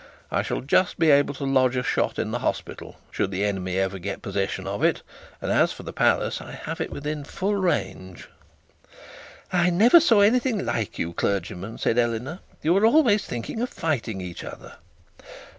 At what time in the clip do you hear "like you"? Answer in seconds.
10.65-11.13